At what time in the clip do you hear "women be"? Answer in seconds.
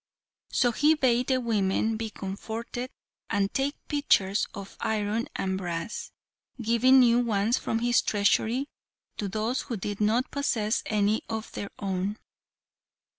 1.39-2.09